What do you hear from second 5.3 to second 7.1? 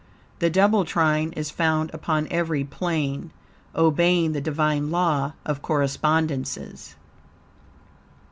of Correspondences.